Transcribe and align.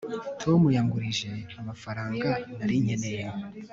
tom 0.41 0.61
yangurije 0.75 1.31
amafaranga 1.61 2.27
nari 2.57 2.75
nkeneye 2.83 3.25